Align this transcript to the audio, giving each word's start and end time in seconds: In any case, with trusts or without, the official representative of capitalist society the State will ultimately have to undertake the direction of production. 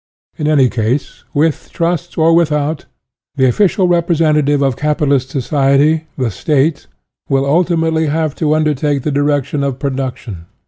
In 0.35 0.47
any 0.47 0.67
case, 0.67 1.25
with 1.31 1.69
trusts 1.71 2.17
or 2.17 2.33
without, 2.33 2.87
the 3.35 3.47
official 3.47 3.87
representative 3.87 4.63
of 4.63 4.75
capitalist 4.75 5.29
society 5.29 6.07
the 6.17 6.31
State 6.31 6.87
will 7.29 7.45
ultimately 7.45 8.07
have 8.07 8.33
to 8.37 8.55
undertake 8.55 9.03
the 9.03 9.11
direction 9.11 9.63
of 9.63 9.77
production. 9.77 10.45